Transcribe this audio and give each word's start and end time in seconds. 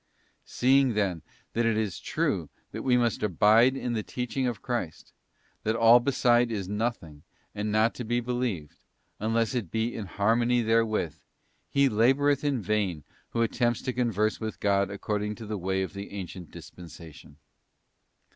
t 0.01 0.03
Seeing, 0.45 0.95
then, 0.95 1.21
that 1.53 1.63
it 1.63 1.77
is 1.77 1.99
true 1.99 2.49
that 2.71 2.81
we 2.81 2.97
must 2.97 3.21
abide 3.21 3.77
in 3.77 3.93
the 3.93 4.01
teaching 4.01 4.47
of 4.47 4.63
Christ, 4.63 5.13
that 5.61 5.75
all 5.75 5.99
beside 5.99 6.49
is 6.51 6.67
nothing 6.67 7.21
and 7.53 7.71
not 7.71 7.93
to 7.93 8.03
be 8.03 8.19
believed, 8.19 8.77
unless 9.19 9.53
it 9.53 9.69
be 9.69 9.93
in 9.93 10.07
harmony 10.07 10.63
therewith, 10.63 11.17
he 11.69 11.87
laboureth 11.87 12.43
in 12.43 12.63
vain 12.63 13.03
who 13.29 13.43
attempts 13.43 13.83
to 13.83 13.93
converse 13.93 14.39
with 14.39 14.59
God 14.59 14.89
according 14.89 15.35
to 15.35 15.45
the 15.45 15.59
way 15.59 15.83
of 15.83 15.93
the 15.93 16.09
ancient 16.11 16.49
dispensation. 16.49 17.37